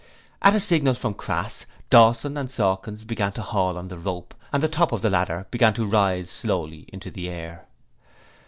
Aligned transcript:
At 0.41 0.55
a 0.55 0.59
signal 0.59 0.95
from 0.95 1.13
Crass, 1.13 1.67
Dawson 1.91 2.35
and 2.35 2.49
Sawkins 2.49 3.03
began 3.05 3.33
to 3.33 3.43
haul 3.43 3.77
on 3.77 3.89
the 3.89 3.99
rope, 3.99 4.33
and 4.51 4.63
the 4.63 4.67
top 4.67 4.91
of 4.91 5.03
the 5.03 5.11
ladder 5.11 5.45
began 5.51 5.75
to 5.75 5.85
rise 5.85 6.27
slowly 6.31 6.89
into 6.91 7.11
the 7.11 7.29
air. 7.29 7.67